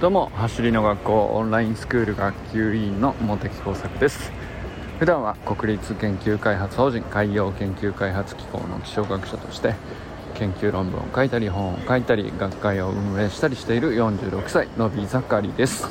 [0.00, 4.30] どうも走りの学校オンラインスクール学級委員の茂木耕作です。
[5.00, 9.74] 普段は国立研究開発法人海洋研究開発機構の気象学者として
[10.36, 15.88] 研究論文を書いたり本を書いたり学会を運営したりしている46歳のび盛りです。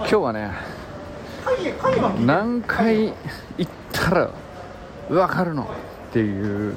[0.00, 0.50] 今日はね
[2.26, 3.14] 何回
[3.56, 4.30] 行ったら
[5.08, 5.62] 分かるの
[6.10, 6.76] っていう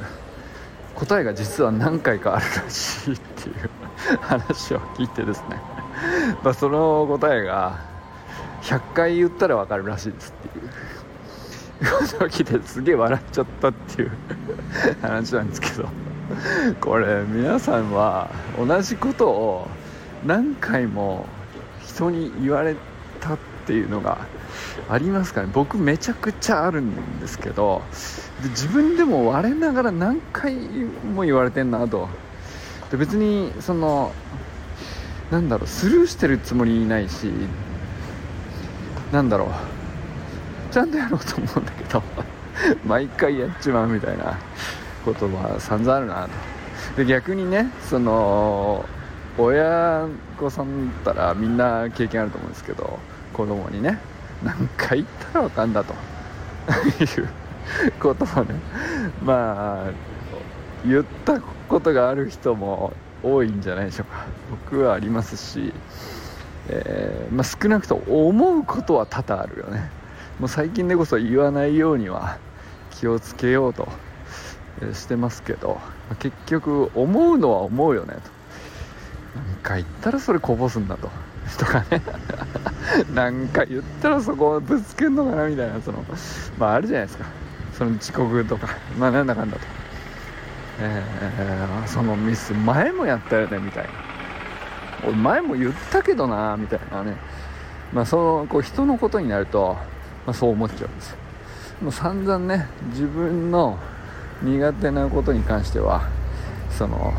[0.95, 3.69] 答えが実は何回かあるらしいっていう
[4.21, 5.59] 話を聞いてですね
[6.43, 7.79] まあその答えが
[8.61, 10.69] 100回言ったら分かるらしいですっていう。
[11.79, 14.11] ことを聞いてすげえ笑っちゃったっていう
[15.01, 15.87] 話なんですけど。
[16.79, 19.67] これ皆さんは同じことを
[20.25, 21.25] 何回も
[21.81, 22.75] 人に言われ
[23.19, 24.19] たっていうのが
[24.89, 25.49] ありますかね。
[25.51, 27.81] 僕めちゃくちゃあるんですけど。
[28.43, 30.53] で自分でも我ながら何回
[31.15, 32.09] も言われてんなと。
[32.91, 34.11] で別にその
[35.31, 37.31] なんだろうスルーしてるつもりないし
[39.11, 42.03] なんだろうちゃんとやろうと思うんだけど
[42.85, 44.37] 毎回やっちまうみたいな
[45.05, 46.29] ことは散々あるなと。
[46.97, 48.85] で逆にねその
[49.37, 50.07] 親
[50.39, 52.99] 御さんだったらみんな経験あると思うんですけど
[53.33, 53.99] 子供にね
[54.43, 55.93] 何回言ったらわかんだと。
[57.01, 57.29] いう
[57.99, 58.55] ことをね
[59.23, 59.91] まあ
[60.85, 64.25] 言ったことがある人も多いんじゃないでしょうか。
[64.49, 65.73] 僕はありますし、
[66.69, 69.89] えー、まあ、少なくとも思うことは多々あるよね。
[70.39, 72.37] もう最近でこそ言わないようには
[72.91, 73.89] 気をつけようと
[74.93, 78.21] してますけどまあ結局思うのは思うよねと。
[79.35, 81.09] 何か言ったらそれこぼすんだと。
[81.57, 82.01] とかね。
[83.13, 86.05] 何か言ったらそこをぶつけんのかなみたいなその
[86.57, 87.25] まああるじゃないですか。
[87.77, 89.63] その遅刻とかまあなんだかんだと。
[90.81, 93.89] えー、そのミス前もやったよねみたいな。
[95.05, 97.15] 俺前も言ったけどなみたいなね。
[97.93, 99.75] まあそのこう人のことになると、
[100.25, 101.15] まあ、そう思っちゃうんです
[101.81, 103.77] もう散々ね自分の
[104.43, 106.07] 苦手なことに関しては
[106.69, 107.13] その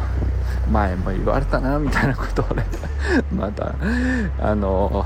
[0.71, 2.65] 前も言われたなみたいなことをね
[3.35, 3.75] また
[4.39, 5.05] あの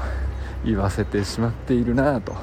[0.64, 2.34] 言わせてしまっているなと。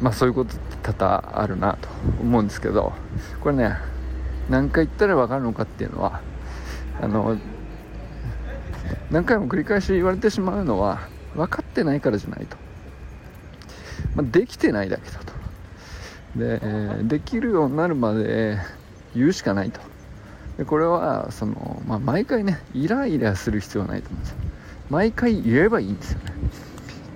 [0.00, 0.54] まあそういうこと
[0.92, 1.88] 多々あるなと
[2.22, 2.92] 思うんですけど
[3.40, 3.76] これね
[4.48, 6.20] 何回言ったら分かるのかっていうのは
[7.00, 7.36] あの
[9.10, 12.56] 何回も繰り返し言われてしまうのは分かってないからじゃないと、
[14.14, 15.38] まあ、できてないだけだと。
[16.36, 16.60] で
[17.04, 18.58] できるようになるまで
[19.14, 19.80] 言うしかないと。
[20.58, 24.36] でこれはその、まあ、毎回ねイライラする必要はないと思うんですよ。
[24.90, 26.32] 毎回言えばいいんですよね。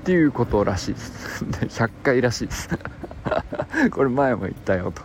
[0.02, 1.44] っていうことらしいです。
[1.50, 2.68] で100回らしいです。
[3.90, 5.02] これ前も言ったよと。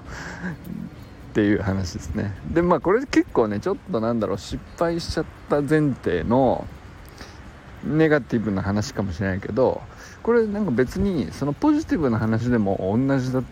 [1.37, 2.33] っていう話ですね。
[2.51, 6.65] でまあこれ結構ねちょっとなんだろう失敗しちゃった前提の
[7.83, 9.83] ネガティブな話かもしれないけど
[10.23, 13.43] これなんか別にそのポジティブな話でも同じだ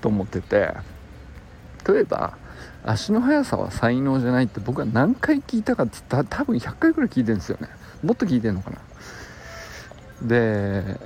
[0.00, 0.72] と思ってて
[1.84, 2.38] 例えば
[2.84, 7.66] 足の速さは才能じゃないって僕は何回聞いたかっつったら多分100回くらい聞いてるんですよね。
[8.04, 8.78] もっと聞いてんのかな。
[10.22, 11.00] で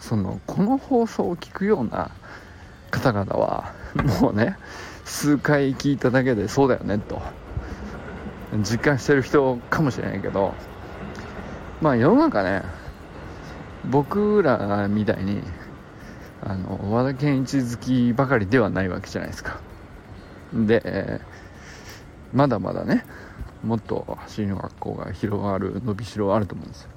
[0.00, 2.10] そのこの放送を聞くような
[2.90, 3.72] 方々は
[4.20, 4.56] もうね
[5.04, 7.20] 数回聞いただけでそうだよねと。
[8.62, 10.54] 実感してる人かもしれないけど。
[11.80, 12.62] まあ世の中ね
[13.88, 15.42] 僕らみたいに
[16.42, 19.60] あの和田健一好きばかりではないわけじゃないですか。
[20.52, 21.20] で
[22.32, 23.04] まだまだね
[23.62, 26.90] もっと走りの学校が広がる伸びしろあると思うんですよ。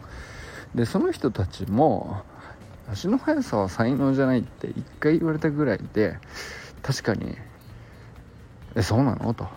[0.74, 2.24] でその人たちも
[2.90, 6.18] 足の速さは才能じゃないって一回言われたぐらいで
[6.82, 7.38] 確かに
[8.76, 9.34] えそうなの？
[9.34, 9.48] と。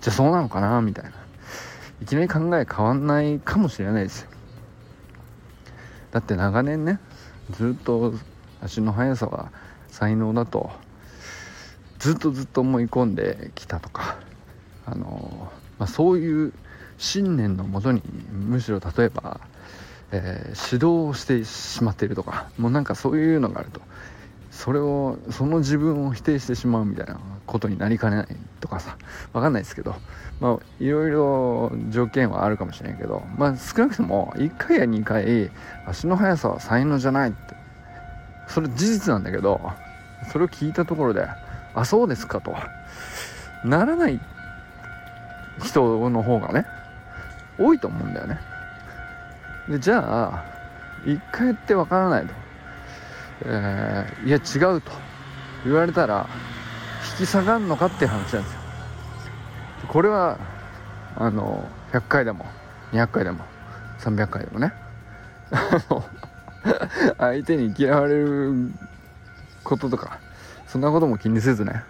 [0.00, 0.80] じゃあそうなのかな？
[0.80, 1.12] みたいな。
[2.02, 4.30] いきなり考え変わんないかもしれないですよ。
[6.12, 6.98] だって長年ね
[7.50, 8.14] ずっと
[8.62, 9.52] 足の速さは
[9.88, 10.70] 才能だと
[11.98, 14.16] ずっとずっと思い込んできたとか
[14.86, 16.52] あの、まあ、そういう
[16.98, 18.02] 信念のもとに
[18.32, 19.40] むしろ例えば
[20.12, 23.80] えー、指導をしてしまっているとかもうなんかそういうのがあると。
[24.50, 28.26] それをその自分を否定してしまうみたいなことになりかねない
[28.60, 28.98] とかさ
[29.32, 29.94] 分かんないですけど。
[30.40, 33.22] まあいろいろ条件はあるかもしれないけど。
[33.38, 35.50] まあ少なくとも1回や2回
[35.86, 37.54] 足の速さは才能じゃないって。
[38.48, 39.60] それ事実なんだけど
[40.32, 41.24] それを聞いたところで
[41.72, 42.54] あそうですかと。
[43.64, 44.20] ならない
[45.62, 46.66] 人の方がね
[47.58, 48.49] 多いと思うんだよね。
[49.70, 50.44] でじゃあ
[51.06, 52.34] 一回やってわからないと、
[53.46, 54.90] えー、いや違うと。
[55.64, 56.26] 言われたら
[57.18, 58.60] 引き下がるのかっていう話なんですよ。
[59.88, 60.38] これは
[61.16, 62.46] あの100回でも
[62.92, 63.44] 200回でも
[64.00, 64.72] 300回でもね。
[67.18, 68.70] 相手に嫌われる
[69.64, 70.20] こととか
[70.66, 71.82] そんなことも気にせずね。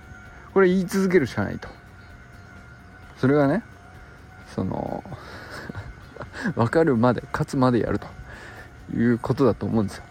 [0.52, 1.68] これ言い続けるしかないと。
[3.16, 3.62] それがね
[4.54, 5.04] その
[6.56, 8.06] 分かるまで勝つまでやると
[8.96, 10.04] いうことだと思うんですよ。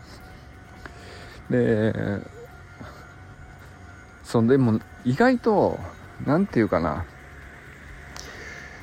[1.49, 2.21] で
[4.23, 5.79] そんでも意外と
[6.25, 7.05] 何て言うかな。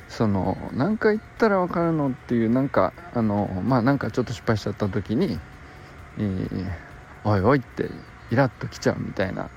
[0.09, 5.39] その何回言ったら分かるのっていうなんかあのまあなんかちょっと失敗しちゃった時に
[6.17, 6.65] 「えー、
[7.23, 7.91] おいおい」って
[8.31, 9.51] イラッときちゃうみたいな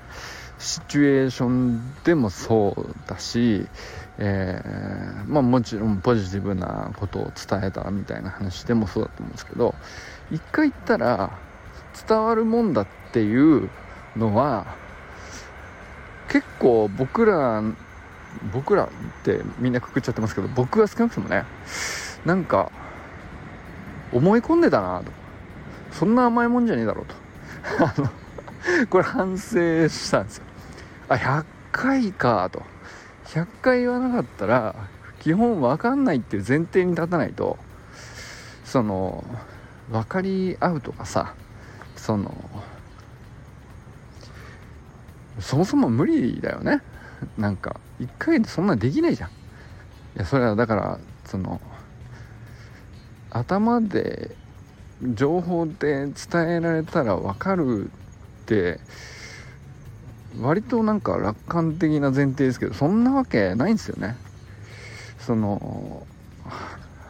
[0.61, 3.67] シチュエーションでもそうだし、
[4.19, 9.73] えー、まあもちろんポジティブなことを伝えたみたいな話でもそうだと思うんですけど
[10.31, 11.37] 一回言ったら
[12.07, 13.69] 伝わるもんだっていう
[14.15, 14.75] のは
[16.29, 17.63] 結構僕ら
[18.53, 18.87] 僕らっ
[19.23, 21.43] てみんなくくっちゃってますけど僕は少なくともね
[22.23, 22.71] なんか
[24.13, 25.11] 思い込んでたなと。
[25.91, 27.15] そんな甘いもんじゃねえだろうと。
[28.89, 30.50] これ反省したんですよ。
[31.11, 32.63] あ100回かと。
[33.25, 34.75] 100回言わなかったら
[35.19, 37.57] 基本分かんないっていう前提に立たないと
[38.65, 39.23] その
[39.89, 41.33] 分かり合うとかさ
[41.95, 42.33] その
[45.39, 46.81] そもそも無理だよね。
[47.37, 49.29] なんか1回でそんなできないじゃん。
[49.29, 49.33] い
[50.17, 51.61] やそれはだからその
[53.29, 54.35] 頭で
[55.13, 58.79] 情報で伝えられたら分かるって
[60.41, 64.15] 割となんか楽観的な前提ですけどそんなわけないんですよね。
[65.19, 66.05] その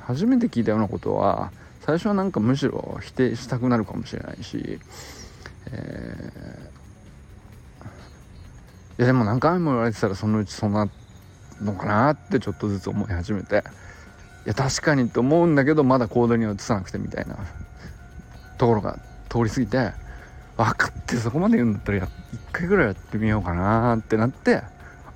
[0.06, 1.51] 初めて聞いたようなことは
[1.81, 4.80] 最初はなんかむしろ否定したくなるかもしれないし、
[5.72, 7.88] えー、い
[9.00, 10.89] やでも何回も言われてたらそのうちそうな
[11.62, 13.63] のかなってちょっとずつ思い始めて
[14.45, 17.38] いや確かにと思うんだけどまだ行動に移さなくてみたいな
[18.57, 19.00] ところが
[19.30, 20.00] 通り過ぎて
[20.57, 22.09] 分かってそこまで言うんだったら1
[22.51, 24.62] 回ぐらいやってみようかなってなって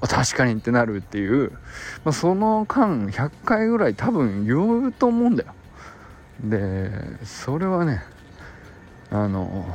[0.01, 1.51] あ確かにってなるっていう、
[2.03, 5.53] まあ、その間100回ぐらい多分言うと思うんだよ。
[6.43, 6.91] で
[7.23, 8.03] それはね
[9.09, 9.65] あの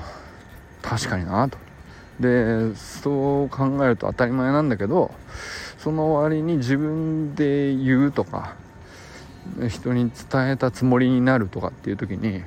[0.83, 1.59] 確かになと。
[2.21, 5.11] でそう考えると当たり前なんだけど
[5.79, 8.57] その割に自分で言うとか
[9.69, 12.43] 人に伝えたつもりになるとかっていう時に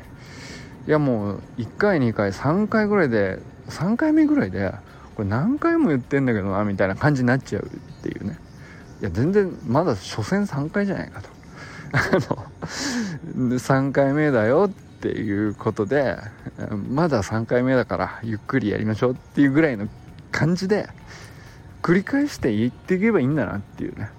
[0.88, 3.40] いやもう1回2回3回ぐらいで
[3.70, 4.74] 3回目ぐらいで
[5.16, 7.70] これ何回も言ってんだけどなみたいな感じになっちゃうっ
[8.02, 8.38] ていうね。
[9.02, 11.30] いや全然まだ所詮3回じゃないかと。
[11.94, 14.70] あの3回目だよっ
[15.00, 16.18] ていうことで
[16.90, 19.88] まだ3回目だからゆっくりやりましょうっていうぐらいの
[20.32, 20.90] 感じで
[21.84, 24.10] 繰り返して言っていけばいいんだなっていうね。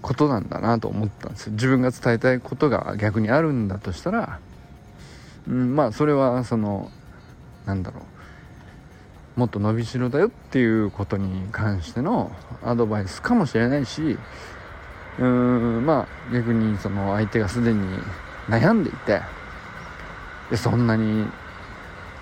[0.00, 1.52] ことなんだなと思ったんですよ。
[1.54, 4.38] 自分が伝えたいことが逆にあるんだとしたら
[5.48, 6.90] うん、まあそれはその
[7.64, 8.02] なんだろう。
[9.36, 12.32] もっと伸びしろだよっていうことに関しての
[12.64, 14.18] アドバイスかもしれないし
[15.18, 17.86] うーんまあ逆にその相手がすでに
[18.48, 19.20] 悩んでいて
[20.50, 21.26] でそんなに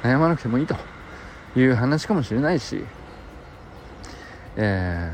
[0.02, 0.74] 悩まなくてもいいと
[1.56, 2.84] いう話かもしれないし、
[4.56, 5.12] え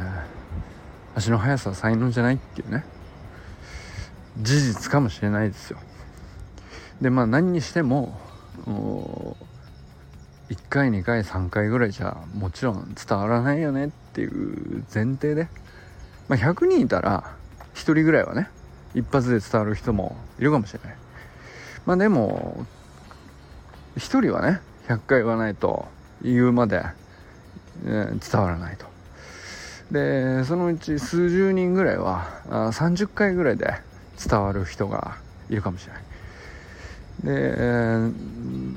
[1.14, 2.85] ー、足の速さは才能じゃないっていうね。
[4.38, 5.79] 事実かもしれないですよ。
[7.00, 8.19] でまあ何にしても
[10.50, 15.49] 1回2回3回ぐらいじゃもちろん伝わらないよねっていう前提で、
[16.28, 17.35] まあ、100人いたら
[17.75, 18.49] 1人ぐらいはね
[18.95, 20.97] 一発で伝わる人もいるかもしれない。
[21.87, 22.66] まあでも
[23.97, 25.87] 1人はね100回言わないと
[26.23, 26.83] 言うまで、
[27.85, 28.87] えー、伝わらないと。
[29.92, 33.73] でそのうち数十人ぐらいはあ30回ぐらいで
[34.28, 35.16] 伝わる人が
[35.49, 36.10] いるかもしれない。
[37.25, 38.75] で、えー、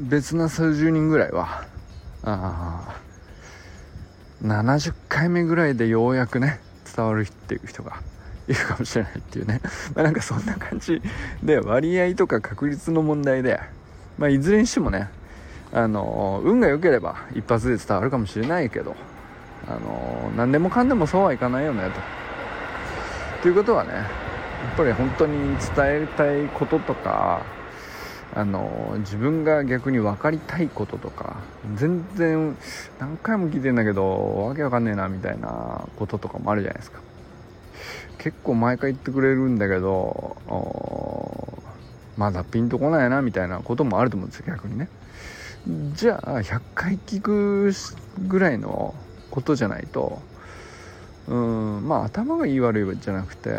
[0.00, 1.64] 別な数十人ぐらいは
[2.22, 3.00] あ
[4.42, 6.60] 70回目ぐらいでようやくね
[6.96, 8.00] 伝わるっていう人が
[8.46, 9.60] いるかもしれないっていうね、
[9.94, 11.02] まあ、なんかそんな感じ
[11.42, 13.60] で割合とか確率の問題で、
[14.18, 15.10] まあ、いずれにしてもね
[15.72, 18.96] あの運が良ければ一発で伝わるかもしれないけど
[19.68, 22.00] あの何でもかんでもそうはいかないよねと。
[23.42, 23.90] ということはね
[24.72, 27.44] っぱり本当に伝えたいこととか
[28.34, 31.36] あの自分が逆に分かりたいこととか
[31.76, 32.56] 全然
[32.98, 37.00] 何回も聞いてんだけどわけわかんねえなみたいなこととかもあるじゃないですか。
[38.18, 40.36] 結構毎回言ってくれるんだけど
[42.16, 44.88] まだピンとこないなみたいなこともあると思うんですよ逆にね。
[45.94, 47.72] じゃあ100回聞く
[48.26, 48.94] ぐらいの
[49.30, 50.20] ことじゃないと
[51.28, 53.50] うんまあ頭がいい悪いじゃなくて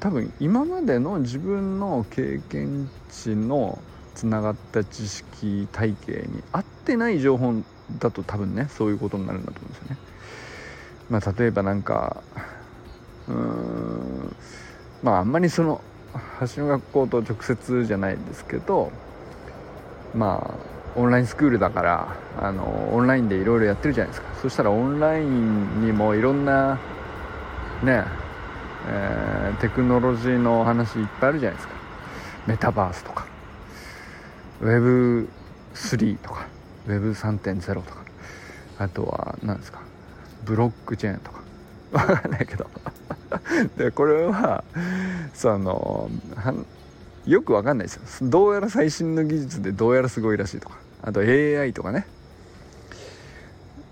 [0.00, 3.78] 多分今までの自分の経験値の
[4.14, 7.54] つながった知識体系に合ってない情報
[7.98, 9.96] だと多分ねそういうことになるんだと思うんですよね。
[11.10, 12.22] まあ、例えばなんか
[13.28, 14.36] うーん
[15.02, 15.80] まああんまりその
[16.54, 18.90] 橋の学校と直接じゃないですけど
[20.14, 26.80] まあオンラインスクールだからあのオンラインでいろいろやってるじゃないですかそしたらオンラインにもいろんな
[27.82, 28.04] ね
[28.88, 31.74] えー、テクノロジーの話いっぱいあるじゃないですか。
[32.46, 33.26] メタバースとか
[34.60, 36.46] Web3 とか
[36.88, 38.04] Web3.0 とか
[38.78, 39.80] あとは何ですか
[40.44, 41.42] ブロックチェーンとか。
[41.92, 42.66] 分かんないけど。
[43.76, 44.64] でこれは
[45.34, 46.10] その
[47.26, 48.28] よく分かんないですよ。
[48.28, 50.76] どうやら最新の技術でどうやらすごいらしいとか。
[51.02, 52.06] あと AI とかね。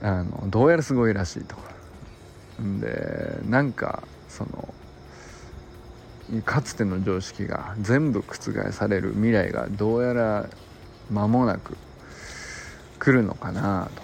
[0.02, 1.69] あのどうやらすごいらしいとか。
[2.80, 4.74] でなんかその
[6.44, 10.48] かつての常識が全部覆される未来がどうやら
[11.10, 11.76] 間もなく
[12.98, 14.02] 来るのかなと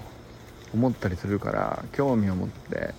[0.75, 2.95] 思ったりするから興味を持って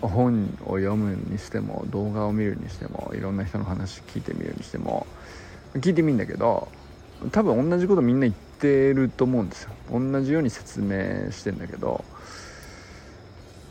[0.00, 5.06] 本を読むにしても動画を見るにしてもいろんな人の話聞いてみるにしても
[5.74, 6.68] 聞いてみるんだけど
[7.32, 9.70] 多分同じことみんな言ってると思うんですよ。
[9.90, 12.04] 同じように説明してんだけど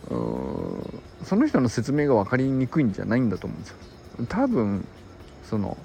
[0.09, 3.77] その人の説明が分かりにくいんじゃないんだと思うんですよ。
[4.29, 4.87] 多分
[5.43, 5.77] その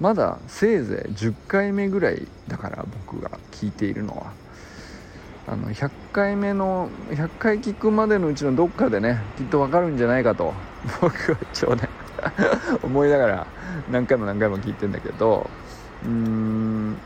[0.00, 4.32] まだせいぜい10回目ぐらいだから僕が聞いているのは。
[5.46, 10.54] あの100回目の100回聞くまでのうちのどっかでねきっと分かるんじゃないかと
[11.02, 11.86] 僕は一応ね
[12.82, 13.46] 思いながら
[13.92, 15.48] 何回も何回も聞いてんだけど。
[16.02, 16.96] うーん。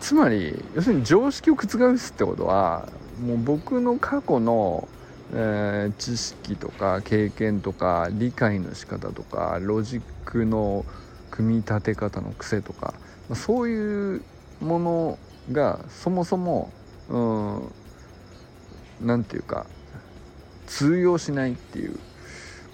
[0.00, 2.88] つまり要するに常識を覆すってことは
[3.20, 4.88] もう僕の過去の
[5.32, 10.86] えー、知識とか経験とか理解の仕方とかロジックの
[11.30, 12.94] 組み立て方の癖とか、
[13.34, 14.22] そういう
[14.60, 15.18] もの
[15.52, 16.72] がそもそも
[19.00, 19.66] 何て言うか
[20.66, 21.92] 通用しないっていう、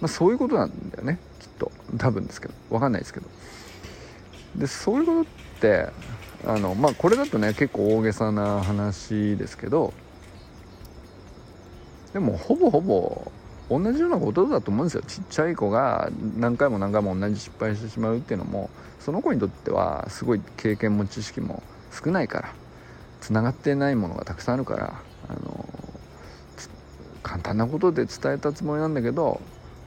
[0.00, 1.72] まあ、そういうことなんだよねきっと。
[1.98, 3.26] 多分ですけど分かんないですけど。
[4.56, 5.24] でそういうことっ
[5.60, 5.88] て
[6.46, 9.92] あのまあこれだとね結構大げさな話ですけど
[12.14, 13.30] でもほぼほぼ
[13.68, 15.02] 同じようなことだと思うんですよ。
[15.02, 22.54] ちっちゃい子が何回も何回も同じ失敗してしまうっていうのもその子にとってはすごい経験も知識も少ないから
[23.20, 24.94] つながってないものがたくさんあるから
[25.28, 25.68] あの
[27.22, 29.40] 簡単なことで伝えたつもりなんだけど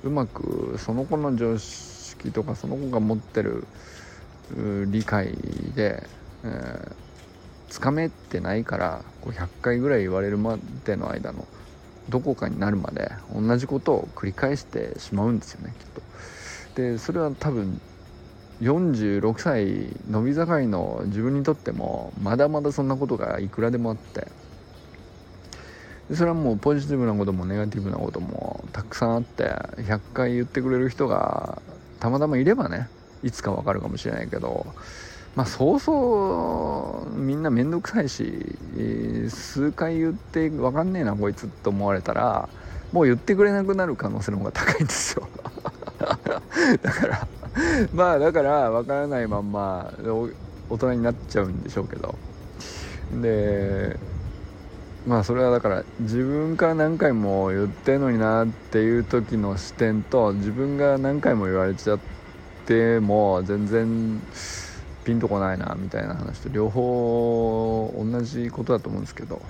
[0.04, 3.66] うまくその子の常識とかその子が持ってる
[4.88, 5.28] 理解
[5.76, 6.04] で、
[6.44, 6.92] えー、
[7.70, 11.48] つかめてないからこう100回ぐらい言われるまでの間の
[12.10, 16.02] どこかになるまで同じことを繰り返してしまうんですよねきっと。
[16.82, 17.82] でそれは多分
[18.62, 24.28] 46歳伸び盛りの自分にとってもまだまだそんなことがいくらでもあって
[26.10, 29.44] でそれはもうポジティブなこともネガティブなこともたくさんあって
[29.82, 31.62] 100回言ってくれる人が
[32.00, 32.90] たまたまいればね
[33.24, 34.66] いつかわかるかもしれないけど
[35.38, 38.58] まあそうそうみんな面倒くさいし
[39.30, 42.50] 数回言って分かんねえなこいつっと思われたら
[42.92, 45.28] もう言ってくれなくなる可能性の方が高いんですよ。
[46.82, 47.28] だから
[47.94, 49.94] まあだから分からないまんま
[50.70, 52.18] 大人になっちゃうんでしょうけど。
[53.12, 54.00] で
[55.06, 62.00] まあそれはだから自分から何回も言ってんのになっていう時の視点と自分が何回も言われちゃっ
[62.66, 64.28] ても全然
[65.08, 69.42] ピンとこないなみたいな話と両方同じことだと思うんですけど。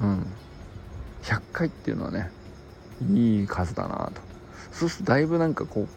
[0.00, 0.26] うん。
[1.24, 2.30] 100回っていうのはね
[3.12, 4.20] いい数だなと。
[4.70, 5.88] そうするとだいぶなんかこう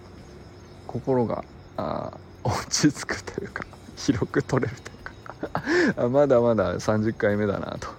[0.88, 1.46] 心が
[1.78, 3.64] あ落ち着くというか
[3.96, 4.94] 広く取れるとい
[5.94, 6.10] うか。
[6.10, 7.90] まだまだ30回目だなと。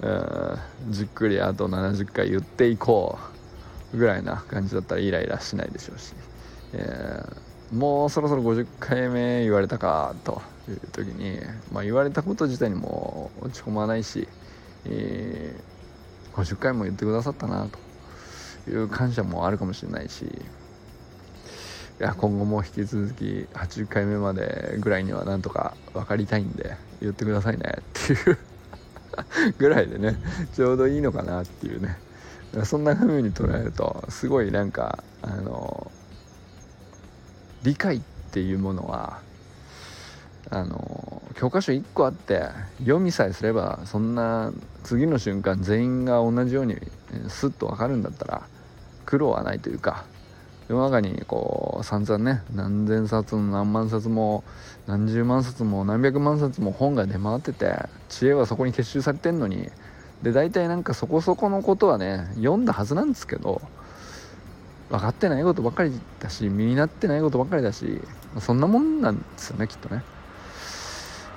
[0.00, 3.18] うんじっくりあと70回言っていこ
[3.92, 6.14] うぐらいな感じだったらイライラしないでしょうし、
[6.72, 11.38] えーもうそろそろ50回目言われたかという時に、
[11.72, 14.26] まあ、言われたこと自体にも落ち込まないし、
[14.86, 17.68] えー、50回も言ってくださったな
[18.64, 28.38] という感謝もあるかもしれないしいや今後も引き続き80回目までぐらいにはなんとか分かりたいんで言ってくださいねっていう
[29.58, 30.16] ぐらいでね
[30.54, 31.98] ちょうどいいのかなっていうね。
[32.64, 35.90] そんな風に捉えるとすごいなんかあの
[37.62, 38.00] 理解っ
[38.32, 39.20] ていうものは
[40.50, 42.42] あの教科書1個あって
[42.78, 46.76] 読みさえすればそんな次の瞬間全員が同じように
[47.28, 48.42] スッと分かるんだったら
[49.04, 50.04] 苦労はないというか
[50.68, 54.44] 世の中にこう散々ね何千冊も何万冊も
[54.86, 57.74] 何十万冊も何百万冊も本が出回ってて
[58.08, 59.70] 知恵はそこに結集されてんのに
[60.22, 63.62] で大体なんかそこそこのことはね読んだはずなんですけど
[64.90, 68.00] 分かってないことばっかりだし身になってないことばっかりだし
[68.40, 70.02] そんなもんなんですよねきっとね。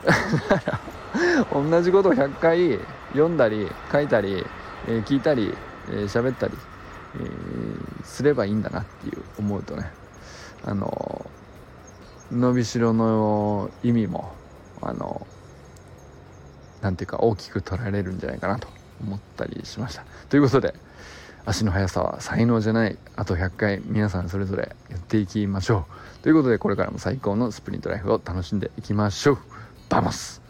[1.53, 2.79] 同じことを100回
[3.11, 4.45] 読んだり書いたり、
[4.87, 5.53] えー、聞いたり
[5.87, 6.53] 喋、えー、ったり
[7.15, 9.91] えー、すればいいんだなっていう思うとね
[10.63, 11.29] あの
[12.31, 14.31] 伸びしろの意味も
[14.81, 15.25] あの
[16.81, 18.67] なんていうか大きく取られるんじゃないかなと
[19.01, 20.05] 思ったりしました。
[20.29, 20.73] ということで
[21.45, 22.97] 足の速さは才能じゃない。
[23.15, 25.85] あと100回皆さんそれぞれやっていきましょ
[26.19, 26.23] う。
[26.23, 29.37] ということでこれからも最高のスプリントライフを楽しんでいきましょう。
[29.89, 30.40] Vamos。